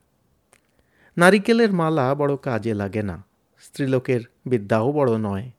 নারিকেলের 1.17 1.73
মালা 1.73 2.15
বড় 2.15 2.37
কাজে 2.37 2.73
লাগে 2.73 3.03
না, 3.03 3.23
স্ত্রীলোকের 3.59 4.21
বিদ্যাও 4.45 4.91
বড় 4.91 5.17
নয়। 5.17 5.51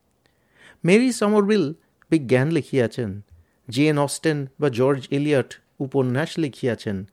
মেরি 0.85 1.13
সমরবিল 1.13 1.73
বিজ্ঞান 2.11 2.51
লিখিয়াছেন 2.51 3.21
জেন 3.69 3.99
অস্টেন 3.99 4.47
বা 4.61 4.71
জর্জ 4.71 5.09
এলিয়ট 5.11 5.55
উপন্যাস 5.81 6.39
লিখিয়াছেন। 6.39 7.09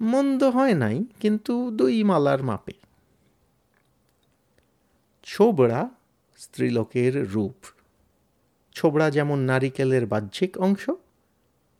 মন্দ 0.00 0.44
হয় 0.44 0.74
নাই, 0.74 1.04
কিন্তু 1.20 1.70
দুই 1.70 2.04
মালার 2.04 2.42
মাপে। 2.42 2.72
ছোবড়া 5.24 5.88
স্ত্রীলোকের 6.38 7.30
রূপ। 7.30 7.56
ছোবড়া 8.74 9.10
যেমন 9.10 9.38
নারিকেলের 9.38 10.06
বাহ্যিক 10.06 10.58
অংশ, 10.58 10.90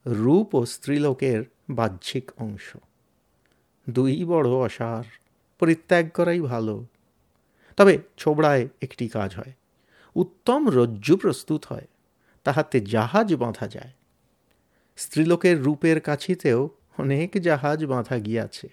রূপ 0.06 0.54
ও 0.54 0.66
স্ত্রীলোকের 0.66 1.44
বাহ্যিক 1.70 2.30
অংশ। 2.36 2.76
দুই 3.88 4.24
বড় 4.24 4.50
অসার। 4.50 5.19
পরিত্যাগ 5.60 6.10
করাই 6.10 6.40
ভালো। 6.40 6.86
তবে 7.76 7.98
ছোবড়ায় 8.18 8.68
একটি 8.82 9.08
কাজ 9.08 9.34
হয়। 9.34 9.52
উত্তম 10.14 10.70
রজ্জু 10.70 11.16
প্রস্তুত 11.16 11.64
হয়। 11.68 11.86
তাহাতে 12.44 12.80
জাহাজ 12.80 13.34
বাঁধা 13.34 13.68
যায়। 13.68 13.92
স্ত্রীলোকের 14.96 15.62
রূপের 15.62 16.00
কাছিতেও 16.00 16.70
অনেক 16.98 17.40
জাহাজ 17.40 17.84
বাঁধা 17.84 18.18
গিয়াছে। 18.18 18.68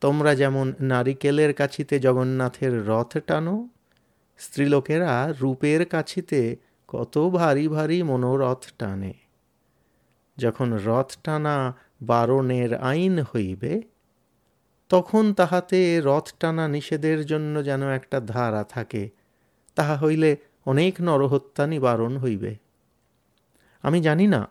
তোমরা 0.00 0.34
যেমন 0.34 0.72
নারিকেলের 0.80 1.54
কাছিতে 1.54 1.98
জগন্নাথের 1.98 2.86
রথ 2.86 3.18
টানো, 3.18 3.68
স্ত্রীলোকেরা 4.38 5.34
রূপের 5.40 5.86
কাছিতে 5.86 6.56
কত 6.88 7.18
ভারী 7.18 7.68
ভারী 7.68 8.02
মনোরথ 8.02 8.64
টানে। 8.78 9.12
যখন 10.36 10.78
রথ 10.84 11.12
টানা 11.24 11.74
বারণের 12.02 12.78
আইন 12.78 13.20
হইবে 13.20 13.82
তখন 14.92 15.24
তাহাতে 15.32 15.78
রথ 16.00 16.26
টানা 16.40 16.64
নিষেধের 16.68 17.20
জন্য 17.26 17.54
যেন 17.64 17.82
একটা 17.98 18.18
ধারা 18.32 18.62
থাকে, 18.64 19.02
তাহা 19.76 19.94
হইলে 19.96 20.30
অনেক 20.66 20.94
নরহত্যা 21.00 21.64
নিবারণ 21.66 22.12
হইবে। 22.16 22.52
আমি 23.84 23.98
জানি 24.00 24.26
না, 24.26 24.42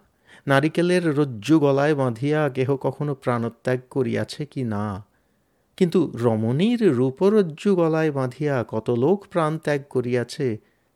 নারিকেলের 0.47 1.03
রজ্জু 1.19 1.55
গলায় 1.59 1.95
বাঁধিয়া 1.95 2.41
কেহ 2.49 2.69
কখনো 2.75 3.13
প্রাণত্যাগ 3.15 3.79
করিয়াছে 3.89 4.41
কি 4.45 4.63
না, 4.63 4.85
কিন্তু 5.77 5.99
রমণীর 6.15 6.81
রূপরজ্জু 6.95 7.71
গলায় 7.75 8.11
বাঁধিয়া 8.11 8.55
কত 8.67 8.87
লোক 9.03 9.19
প্রাণ 9.27 9.51
ত্যাগ 9.57 9.81
করিয়াছে, 9.89 10.47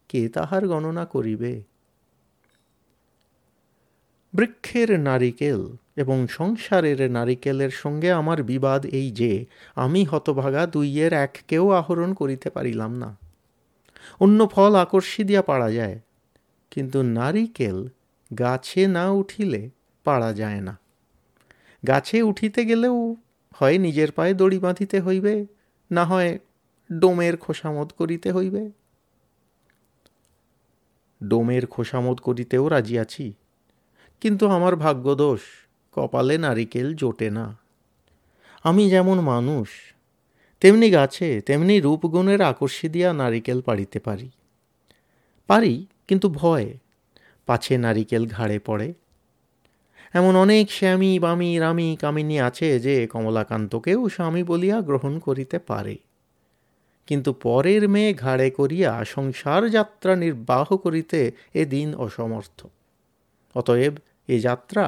কে 0.10 0.22
তাহার 0.30 0.64
গণনা 0.68 1.06
করিবে? 1.06 1.54
বৃক্ষের 4.34 4.90
নারিকেল 5.00 5.62
এবং 5.98 6.18
সংসারের 6.28 7.00
নারিকেলের 7.12 7.74
সঙ্গে 7.82 8.10
আমার 8.12 8.40
বিবাদ 8.44 8.82
এই 9.00 9.08
যে, 9.12 9.32
আমি 9.76 10.02
হতভাগা 10.06 10.64
দুইয়ের 10.66 11.14
এক 11.26 11.34
কেউ 11.48 11.66
আহরণ 11.72 12.10
করিতে 12.14 12.48
পারিলাম 12.50 12.92
না। 13.04 13.10
অন্য 14.20 14.40
ফল 14.54 14.74
আকর্ষি 14.76 15.22
দিয়া 15.24 15.42
পাড়া 15.42 15.70
যায়, 15.72 15.98
কিন্তু 16.72 17.00
নারিকেল 17.20 17.78
গাছে 18.32 18.84
না 18.88 19.06
উঠিলে 19.12 19.62
পাড়া 20.06 20.32
যায় 20.34 20.62
না। 20.62 20.74
গাছে 21.84 22.18
উঠিতে 22.22 22.62
গেলেও 22.66 22.98
হয় 23.56 23.78
নিজের 23.78 24.10
পায়ে 24.12 24.34
দড়ি 24.34 24.60
বাঁধিতে 24.60 24.98
হইবে, 25.00 25.36
না 25.92 26.04
হয় 26.06 26.32
ডোমের 26.90 27.36
খোসামত 27.38 27.90
করিতে 27.98 28.30
হইবে। 28.32 28.64
ডোমের 31.22 31.64
খোসামত 31.66 32.18
করিতেও 32.20 32.64
রাজি 32.70 32.96
আছি, 33.00 33.26
কিন্তু 34.22 34.44
আমার 34.48 34.74
ভাগ্যদোষ 34.76 35.44
কপালে 35.96 36.38
নারিকেল 36.38 36.96
জোটে 36.96 37.30
না। 37.30 37.58
আমি 38.64 38.90
যেমন 38.90 39.20
মানুষ, 39.20 39.68
তেমনি 40.60 40.90
গাছে, 40.90 41.42
তেমনি 41.42 41.80
রূপগুণের 41.80 42.42
আকর্ষি 42.42 42.90
দিয়া 42.90 43.14
নারিকেল 43.14 43.62
পাড়িতে 43.62 44.00
পারি। 44.00 44.30
পারি, 45.48 45.86
কিন্তু 46.08 46.30
ভয়, 46.30 46.68
পাছে 47.46 47.78
নারিকেল 47.78 48.24
ঘাড়ে 48.28 48.60
পড়ে। 48.60 48.94
এমন 50.14 50.36
অনেক 50.36 50.72
শ্যামী 50.72 51.20
বামী, 51.20 51.60
রামী, 51.60 51.98
কামিনী 52.02 52.40
আছে 52.40 52.80
যে 52.80 53.08
কমলাকান্তকেও 53.08 54.10
স্বামী 54.10 54.44
বলিয়া 54.44 54.82
গ্রহণ 54.82 55.20
করিতে 55.20 55.60
পারে। 55.60 55.96
কিন্তু 57.08 57.34
পরের 57.34 57.90
মেয়ে 57.90 58.14
ঘাড়ে 58.14 58.50
করিয়া 58.50 59.06
সংসার 59.06 59.70
যাত্রা 59.70 60.16
নির্বাহ 60.16 60.78
করিতে 60.78 61.32
এ 61.54 61.66
দিন 61.66 61.96
অসমর্থ। 61.96 62.60
অতএব 63.56 63.94
এ 64.28 64.40
যাত্রা 64.40 64.86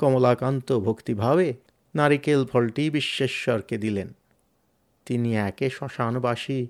কমলাকান্ত 0.00 0.78
ভক্তিভাবে 0.78 1.54
নারিকেল 1.94 2.44
ফলটি 2.44 2.90
বিশ্বেশ্বরকে 2.90 3.78
দিলেন। 3.78 4.08
তিনি 5.06 5.36
একে 5.36 5.70
শ্মশানবাসী, 5.70 6.66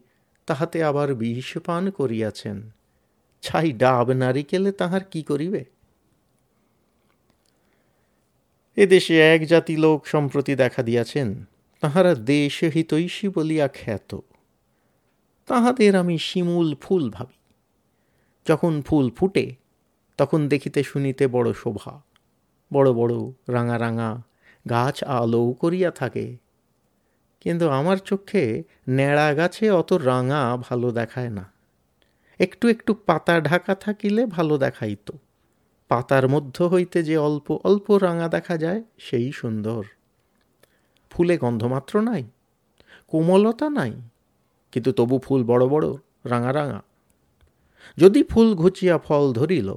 তাহাতে 0.46 0.84
আবার 0.84 1.14
বিষ 1.14 1.58
পান 1.58 1.90
করিয়াছেন। 1.90 2.70
ছাই 3.42 3.72
ডাব 3.72 4.10
নারিকেলে 4.10 4.72
তাহার 4.72 5.04
কি 5.04 5.22
করিবে? 5.22 5.64
এদেশে 8.76 9.34
এক 9.34 9.46
জাতি 9.46 9.76
লোক 9.76 10.06
সম্প্রতি 10.06 10.54
দেখা 10.54 10.82
দিয়াছেন, 10.82 11.44
তাহারা 11.80 12.14
দেশ 12.14 12.64
হিতৈষী 12.64 13.28
বলিয়া 13.28 13.68
খ্যাত। 13.68 14.18
তাহাদের 15.46 15.96
আমি 15.96 16.18
শিমুল 16.18 16.74
ফুল 16.80 17.10
ভাবি। 17.10 17.38
যখন 18.46 18.82
ফুল 18.82 19.10
ফুটে, 19.10 19.54
তখন 20.16 20.48
দেখিতে 20.48 20.82
শুনিতে 20.82 21.26
বড় 21.26 21.52
শোভা। 21.52 22.09
বড় 22.72 22.92
বড় 22.92 23.14
রাঙা 23.48 23.78
রাঙা 23.78 24.22
গাছ 24.70 25.04
আলো 25.04 25.52
করিয়া 25.52 25.90
থাকে। 25.90 26.36
কিন্তু 27.40 27.68
আমার 27.68 27.96
চোখে 27.96 28.64
ন্যাড়া 28.88 29.34
গাছে 29.34 29.70
অত 29.70 29.92
রাঙা 29.92 30.56
ভালো 30.56 30.92
দেখায় 30.92 31.30
না। 31.30 31.52
একটু 32.38 32.68
একটু 32.68 32.94
পাতা 32.94 33.40
ঢাকা 33.40 33.74
থাকিলে 33.74 34.26
ভালো 34.26 34.58
দেখাইত। 34.58 35.12
পাতার 35.88 36.28
মধ্য 36.28 36.62
হইতে 36.62 37.02
যে 37.02 37.16
অল্প 37.16 37.58
অল্প 37.64 37.96
রাঙা 37.96 38.28
দেখা 38.28 38.56
যায়, 38.56 38.82
সেই 38.98 39.32
সুন্দর। 39.32 39.84
ফুলে 41.10 41.38
গন্ধমাত্র 41.38 42.00
নাই, 42.00 42.24
কোমলতা 43.08 43.70
নাই, 43.70 43.92
কিন্তু 44.72 44.92
তবু 44.92 45.18
ফুল 45.18 45.44
বড় 45.44 45.68
বড়, 45.68 45.94
রাঙা 46.24 46.52
রাঙা। 46.52 46.82
যদি 47.98 48.22
ফুল 48.22 48.54
ঘুচিয়া 48.54 48.98
ফল 48.98 49.32
ধরিল, 49.32 49.74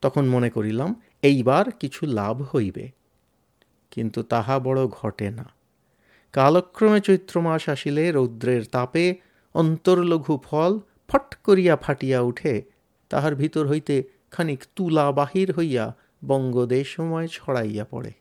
তখন 0.00 0.24
মনে 0.28 0.50
করিলাম 0.50 1.00
এইবার 1.28 1.64
কিছু 1.80 2.02
লাভ 2.18 2.36
হইবে, 2.52 2.86
কিন্তু 3.92 4.20
তাহা 4.32 4.54
বড় 4.66 4.80
ঘটে 4.98 5.28
না। 5.38 5.46
কালক্রমে 6.34 7.00
চৈত্র 7.00 7.34
মাস 7.40 7.62
আসিলে 7.74 8.04
রৌদ্রের 8.12 8.62
তাপে 8.66 9.04
অন্তর্লঘু 9.54 10.34
ফল 10.44 10.72
ফট 11.08 11.28
করিয়া 11.46 11.74
ফাটিয়া 11.76 12.18
উঠে, 12.20 12.54
তাহার 13.10 13.32
ভিতর 13.34 13.64
হইতে 13.68 13.94
খানিক 14.34 14.60
তুলা 14.76 15.06
বাহির 15.12 15.48
হইয়া 15.52 15.84
বঙ্গদেশময় 16.24 17.28
ছড়াইয়া 17.28 17.84
পড়ে। 17.92 18.12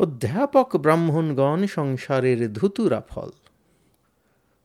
অধ্যাপক 0.00 0.68
ব্রাহ্মণগণ 0.76 1.60
সংসারের 1.76 2.40
ধুতুরা 2.52 3.00
ফল। 3.10 3.30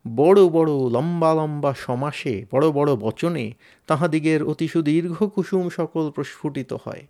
বড় 0.08 0.50
বড় 0.50 0.72
লম্বা 0.90 1.34
লম্বা 1.34 1.74
সমাসে, 1.74 2.46
বড় 2.52 2.72
বড় 2.72 2.96
বচনে 2.96 3.54
তাহাদিগের 3.88 4.44
অতি 4.44 4.68
সুদীর্ঘ 4.68 5.24
কুসুম 5.24 5.70
সকল 5.70 6.12
প্রস্ফুটিত 6.12 6.74
হয়। 6.74 7.08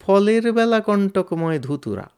ফলের 0.00 0.52
বেলা 0.52 0.80
কণ্টকময় 0.80 1.58
ধুতুরা। 1.58 2.10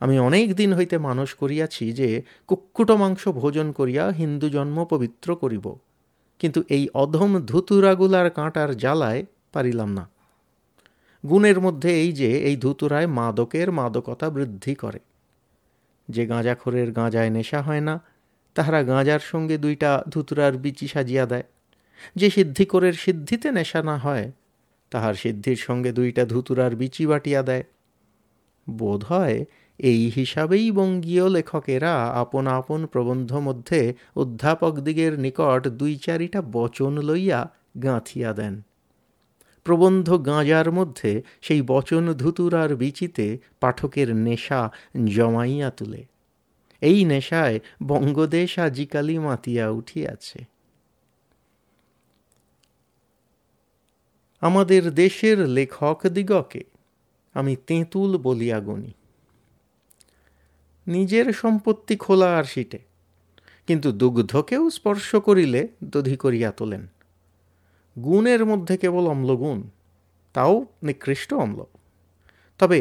আমি 0.00 0.18
অনেক 0.18 0.54
দিন 0.54 0.72
হইতে 0.72 0.98
মানস 0.98 1.34
করিয়াছি 1.34 1.92
যে, 1.92 2.22
কুক্কুট 2.46 2.90
মাংস 2.90 3.28
ভোজন 3.28 3.72
করিয়া 3.72 4.08
হিন্দু 4.08 4.48
জন্ম 4.48 4.84
পবিত্র 4.84 5.36
করিব। 5.36 5.74
কিন্তু 6.38 6.62
এই 6.68 6.88
অধম 6.94 7.40
ধুতুরাগুলার 7.40 8.30
কাঁটার 8.30 8.76
জ্বালায় 8.76 9.24
পারিলাম 9.52 9.92
না। 9.92 10.08
গুণের 11.28 11.60
মধ্যে 11.60 12.00
এই 12.00 12.12
যে, 12.12 12.38
এই 12.38 12.56
ধুতুরায় 12.56 13.06
মাদকের 13.06 13.72
মাদকতা 13.72 14.30
বৃদ্ধি 14.30 14.74
করে। 14.74 14.98
যে 16.08 16.26
গাঁজাখোরের 16.26 16.92
গাঁজায় 16.92 17.30
নেশা 17.30 17.62
হয় 17.62 17.80
না 17.80 18.13
তাহারা 18.54 18.82
গাঁজার 18.82 19.20
সঙ্গে 19.20 19.58
দুইটা 19.58 20.04
ধুতুরার 20.08 20.56
বিচি 20.56 20.88
সাজিয়া 20.88 21.26
দেয়। 21.26 21.42
যে 22.16 22.30
সিদ্ধি 22.30 22.30
সিদ্ধিকরের 22.30 22.92
সিদ্ধিতে 22.92 23.52
নেশা 23.52 23.82
না 23.82 23.96
হয়, 23.96 24.32
তাহার 24.90 25.14
সিদ্ধির 25.14 25.56
সঙ্গে 25.56 25.92
দুইটা 25.92 26.24
ধুতুরার 26.24 26.76
বিচি 26.76 27.06
বাটিয়া 27.06 27.42
দেয়। 27.42 27.62
বোধ 28.70 29.04
হয় 29.04 29.44
এই 29.78 30.10
হিসাবেই 30.16 30.70
বঙ্গীয় 30.70 31.28
লেখকেরা 31.28 32.06
আপন 32.06 32.46
আপন 32.46 32.86
প্রবন্ধ 32.86 33.34
মধ্যে 33.34 33.94
অধ্যাপকদিগের 34.16 35.18
নিকট 35.18 35.68
দুই 35.68 35.96
চারিটা 35.96 36.42
বচন 36.42 36.98
লইয়া 36.98 37.50
গাঁথিয়া 37.82 38.32
দেন। 38.32 38.62
প্রবন্ধ 39.64 40.18
গাঁজার 40.18 40.72
মধ্যে 40.72 41.22
সেই 41.40 41.62
বচন 41.62 42.12
ধুতুরার 42.12 42.76
বিচিতে 42.76 43.38
পাঠকের 43.60 44.16
নেশা 44.16 44.70
জমাইয়া 45.06 45.70
তুলে। 45.70 46.04
এই 46.88 46.98
নেশায় 47.04 47.58
বঙ্গদেশ 47.82 48.52
আজিকালি 48.58 49.16
মাতিয়া 49.18 49.64
উঠিয়াছে। 49.70 50.38
আমাদের 54.42 54.82
দেশের 54.94 55.38
লেখক 55.48 55.98
দিগকে 56.06 56.62
আমি 57.34 57.52
তেঁতুল 57.66 58.10
বলিয়া 58.16 58.58
গণি। 58.60 58.92
নিজের 60.86 61.26
সম্পত্তি 61.32 61.94
খোলা 61.96 62.28
আর 62.38 62.44
সিটে, 62.44 62.80
কিন্তু 63.68 63.88
দুগ্ধকেও 63.92 64.64
স্পর্শ 64.70 65.08
করিলে 65.26 65.60
দধি 65.84 66.16
করিয়া 66.16 66.50
তোলেন। 66.52 66.84
গুণের 67.96 68.42
মধ্যে 68.46 68.74
কেবল 68.76 69.04
অম্লগুণ 69.06 69.58
তাও 70.34 70.54
নিকৃষ্ট 70.82 71.30
অম্ল। 71.34 71.58
তবে 72.60 72.78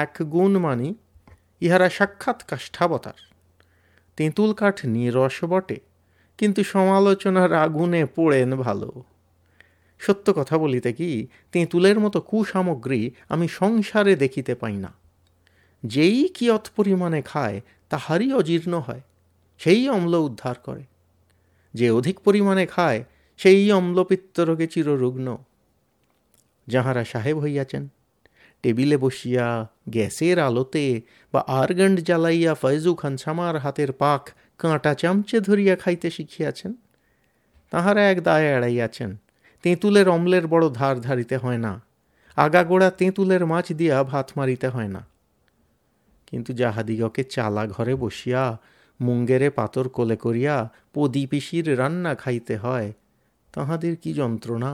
এক 0.00 0.12
গুণ 0.34 0.52
মানি, 0.58 0.88
ইহারা 1.60 1.88
সাক্ষাৎ 1.90 2.38
কাষ্ঠাবতার। 2.44 3.20
তেঁতুল 4.16 4.52
কাঠ 4.52 4.86
নিরস 4.86 5.44
বটে, 5.44 5.80
কিন্তু 6.38 6.64
সমালোচনার 6.64 7.52
আগুনে 7.54 8.06
পোড়েন 8.06 8.56
ভালো। 8.56 9.02
সত্য 9.98 10.32
কথা 10.36 10.58
বলিতে 10.58 10.92
কি, 10.92 11.26
তেঁতুলের 11.52 12.00
মতো 12.00 12.20
কুসামগ্রী 12.20 13.10
আমি 13.28 13.48
সংসারে 13.48 14.16
দেখিতে 14.16 14.54
পাই 14.54 14.76
না। 14.76 14.92
যেই 15.84 16.28
কিয়ৎ 16.28 16.70
পরিমাণে 16.76 17.22
খায়, 17.22 17.60
তাহারই 17.88 18.32
অজীর্ণ 18.32 18.74
হয়, 18.78 19.00
সেই 19.58 19.88
অম্ল 19.88 20.14
উদ্ধার 20.14 20.54
করে। 20.62 20.84
যে 21.74 21.90
অধিক 21.90 22.20
পরিমাণে 22.20 22.66
খায়, 22.66 23.04
সেই 23.36 23.72
অম্লপিত্তরোগে 23.72 24.66
চিররুগ্ন। 24.66 25.36
যাহারা 26.66 27.04
সাহেব 27.04 27.38
হইয়াছেন 27.38 27.88
টেবিলে 28.64 28.96
বসিয়া 28.96 29.46
গ্যাসের 29.88 30.36
আলোতে 30.38 30.86
বা 31.32 31.40
আরগন্ড 31.60 31.96
জ্বালাইয়া 32.00 32.52
ফয়জু 32.54 32.92
খানসামার 32.94 33.54
হাতের 33.58 33.90
পাক 33.92 34.22
কাঁটা 34.58 34.92
চামচে 34.94 35.36
ধরিয়া 35.40 35.74
খাইতে 35.76 36.08
শিখিয়াছেন। 36.10 36.72
তাহারা 37.72 38.02
এক 38.10 38.18
দায় 38.22 38.46
এড়াইয়াছেন, 38.56 39.10
তেঁতুলের 39.64 40.06
অম্লের 40.08 40.44
বড় 40.46 40.66
ধার 40.70 40.96
ধারিতে 41.00 41.36
হয় 41.36 41.60
না, 41.66 41.72
আগাগোড়া 42.36 42.88
তেঁতুলের 42.90 43.42
মাছ 43.46 43.66
দিয়া 43.72 43.96
ভাত 44.04 44.28
মারিতে 44.36 44.68
হয় 44.68 44.88
না। 44.88 45.02
কিন্তু 46.28 46.50
যাহাদিগকে 46.52 47.22
চালা 47.24 47.64
ঘরে 47.66 47.94
বসিয়া 47.94 48.42
মুঙ্গেরে 49.00 49.48
পাতর 49.50 49.86
কোলে 49.88 50.16
করিয়া 50.16 50.56
পদি 50.94 51.22
পিসির 51.26 51.66
রান্না 51.78 52.12
খাইতে 52.14 52.54
হয়, 52.56 52.88
তাহাদের 53.54 53.94
কি 53.96 54.10
যন্ত্রণা? 54.12 54.72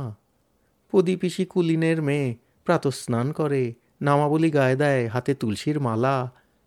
পদি 0.92 1.14
পিসি 1.16 1.44
কুলিনের 1.44 1.98
মেয়ে 2.03 2.29
প্রাতস্নান 2.69 3.33
করে, 3.33 3.63
নামাবলি 4.03 4.51
গায়ে 4.51 4.77
দেয় 4.77 5.09
হাতে 5.09 5.33
তুলসীর 5.35 5.81
মালা। 5.81 6.17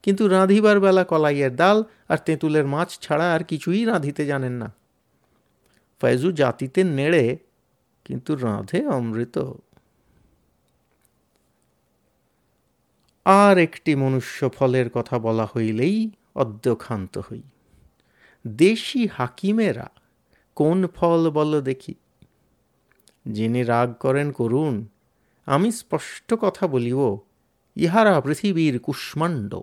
কিন্তু 0.03 0.23
রাঁধিবার 0.27 0.79
বেলা 0.79 1.03
কলাইয়ের 1.03 1.53
ডাল 1.55 1.83
আর 2.09 2.17
তেঁতুলের 2.17 2.65
মাছ 2.65 2.89
ছাড়া 2.99 3.33
আর 3.33 3.43
কিছুই 3.43 3.85
রাঁধিতে 3.85 4.25
জানেন 4.25 4.53
না। 4.53 4.69
ফয়জু 6.01 6.31
জাতিতে 6.31 6.83
নেড়ে, 6.83 7.37
কিন্তু 8.05 8.35
রাঁধে 8.35 8.87
অমৃত। 8.87 9.37
আর 13.25 13.57
একটি 13.57 13.95
মনুষ্য 13.95 14.49
ফলের 14.49 14.89
কথা 14.89 15.19
বলা 15.19 15.45
হইলেই 15.45 16.11
অদ্যক্ষান্ত 16.35 17.17
হই। 17.17 17.41
দেশি 18.47 19.07
হাকিমেরা 19.07 19.89
কোন 20.55 20.87
ফল 20.87 21.29
বল 21.29 21.61
দেখি? 21.61 21.93
যিনি 23.25 23.63
রাগ 23.63 23.93
করেন 23.93 24.31
করুন 24.31 24.73
আমি 25.45 25.71
স্পষ্ট 25.71 26.33
কথা 26.33 26.67
বলিব, 26.67 27.17
ইহারা 27.75 28.21
পৃথিবীর 28.21 28.79
কুষ্মাণ্ড। 28.79 29.59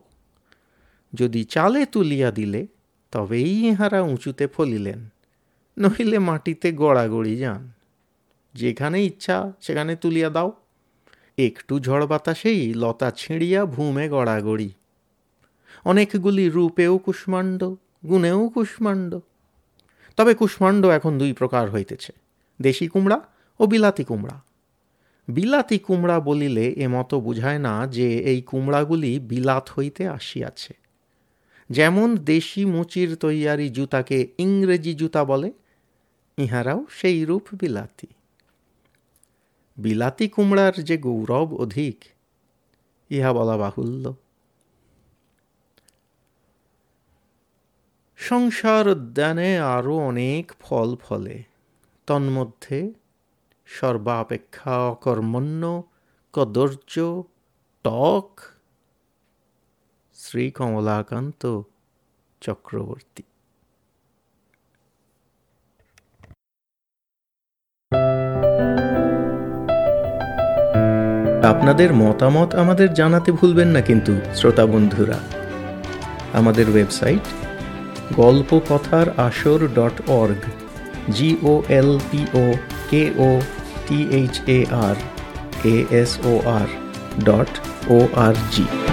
যদি 1.14 1.44
চালে 1.44 1.86
তুলিয়া 1.86 2.30
দিলে, 2.30 2.66
তবেই 3.12 3.66
ইহারা 3.68 4.02
উঁচুতে 4.02 4.46
ফলিলেন, 4.46 5.08
নহিলে 5.78 6.18
মাটিতে 6.18 6.72
গড়াগড়ি 6.72 7.36
যান। 7.36 7.72
যেখানে 8.54 9.04
ইচ্ছা, 9.04 9.52
সেখানে 9.60 9.96
তুলিয়া 9.96 10.30
দাও। 10.30 10.52
একটু 11.38 11.80
ঝড় 11.80 12.06
বাতাসেই 12.06 12.74
লতা 12.74 13.10
ছিঁড়িয়া 13.10 13.64
ভূমে 13.64 14.08
গড়াগড়ি। 14.08 14.70
অনেকগুলি 15.84 16.48
রূপেও 16.48 16.98
কুষ্মাণ্ড, 16.98 17.74
গুণেও 18.06 18.48
কুষ্মাণ্ড। 18.48 19.18
তবে 20.16 20.34
কুষ্মাণ্ড 20.34 20.86
এখন 20.86 21.18
দুই 21.18 21.32
প্রকার 21.32 21.70
হইতেছে, 21.70 22.12
দেশি 22.62 22.88
কুমড়া 22.88 23.20
ও 23.60 23.66
বিলাতি 23.66 24.04
কুমড়া। 24.04 24.47
বিলাতি 25.30 25.78
কুমড়া 25.78 26.20
বলিলে 26.20 26.74
এমতো 26.76 27.20
বুঝায় 27.20 27.58
না 27.58 27.86
যে 27.86 28.18
এই 28.18 28.42
কুমড়াগুলি 28.42 29.18
বিলাত 29.18 29.70
হইতে 29.78 30.08
আসিয়াছে। 30.08 30.74
যেমন 31.70 32.16
দেশি 32.16 32.64
মুচির 32.64 33.16
তৈয়ারি 33.16 33.70
জুতাকে 33.70 34.28
ইংরেজি 34.38 34.94
জুতা 34.94 35.24
বলে, 35.24 35.52
ইহারাও 36.38 36.86
সেই 36.90 37.24
রূপ 37.24 37.42
বিলাতি। 37.52 38.06
বিলাতি 39.78 40.28
কুমড়ার 40.28 40.72
যে 40.72 40.98
গৌরব 40.98 41.54
অধিক, 41.54 42.04
ইহা 43.10 43.32
বলা 43.32 43.56
বাহুল্য। 43.56 44.14
সংসার 48.16 48.88
উদ্যানে 48.88 49.58
আরও 49.58 49.96
অনেক 49.96 50.52
ফল 50.60 50.96
ফলে, 50.96 51.42
তন্মধ্যে 52.06 52.92
সর্বাপেক্ষা 53.76 54.76
অকর্মণ্য 54.92 55.62
কদর্য 56.32 56.94
টক। 57.84 58.30
শ্রী 60.14 60.50
কমলাকান্ত 60.50 61.62
চক্রবর্তী 62.40 63.22
আপনাদের 71.46 71.90
মতামত 71.92 72.54
আমাদের 72.54 72.88
জানাতে 72.94 73.32
ভুলবেন 73.32 73.68
না 73.68 73.80
কিন্তু, 73.80 74.12
শ্রোতা 74.34 74.66
বন্ধুরা। 74.66 75.18
আমাদের 76.32 76.66
ওয়েবসাইট 76.70 77.24
গল্প 78.16 78.60
কথার 78.68 79.06
আসর 79.18 79.60
dot 79.74 79.96
org 80.10 80.42
G O 81.12 81.62
L 81.68 81.98
P 82.10 82.20
O 82.34 82.44
K 82.90 83.02
O 83.18 83.28
T 83.88 84.06
H 84.10 84.42
A 84.46 84.66
R 84.66 84.96
A 85.64 85.74
S 86.02 86.18
O 86.24 86.42
R 86.42 86.68
dot 87.24 87.48
O 87.88 88.06
R 88.14 88.34
G. 88.50 88.87